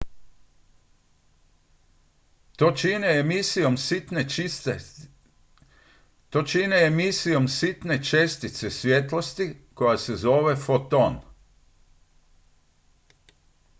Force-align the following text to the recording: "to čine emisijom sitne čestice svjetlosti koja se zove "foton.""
"to 2.57 2.71
čine 6.41 6.79
emisijom 6.85 7.47
sitne 7.47 8.03
čestice 8.03 8.69
svjetlosti 8.69 9.55
koja 9.73 9.97
se 9.97 10.15
zove 10.15 10.55
"foton."" 10.55 11.19